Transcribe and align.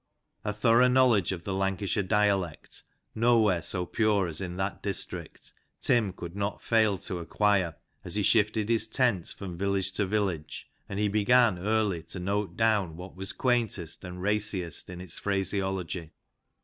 A 0.43 0.51
thorough 0.51 0.87
knowledge 0.87 1.31
of 1.31 1.43
the 1.43 1.53
Lancashire 1.53 2.01
dialect, 2.01 2.83
nowhere 3.13 3.61
so 3.61 3.85
pure 3.85 4.27
as 4.27 4.41
in 4.41 4.57
that 4.57 4.81
district, 4.81 5.53
Tim 5.79 6.11
could 6.11 6.35
not 6.35 6.59
fail 6.59 6.97
to 6.97 7.19
acquire 7.19 7.75
as 8.03 8.15
he 8.15 8.23
shifted 8.23 8.67
his 8.67 8.87
tent 8.87 9.27
from 9.37 9.59
village 9.59 9.91
to 9.91 10.07
village, 10.07 10.65
and 10.89 10.97
he 10.97 11.07
began 11.07 11.59
early 11.59 12.01
to 12.01 12.19
note 12.19 12.57
down 12.57 12.97
what 12.97 13.15
was 13.15 13.31
quaintest 13.31 14.03
and 14.03 14.23
raciest 14.23 14.89
in 14.89 14.99
its 15.01 15.19
phraseology. 15.19 16.09